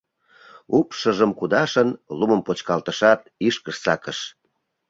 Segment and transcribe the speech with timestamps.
[0.77, 4.19] Упшыжым кудашын, лумым почкалтышат, ишкыш сакыш.